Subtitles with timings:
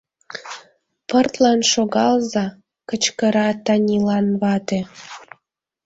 [1.07, 2.45] Пыртлан шогалза!—
[2.89, 4.79] кычкыра Танилан вате.